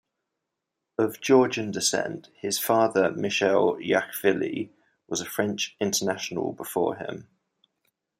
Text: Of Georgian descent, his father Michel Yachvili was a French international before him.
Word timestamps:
Of 0.97 1.21
Georgian 1.21 1.69
descent, 1.69 2.29
his 2.35 2.57
father 2.57 3.11
Michel 3.11 3.75
Yachvili 3.75 4.71
was 5.07 5.21
a 5.21 5.27
French 5.29 5.75
international 5.79 6.53
before 6.53 6.95
him. 6.95 7.27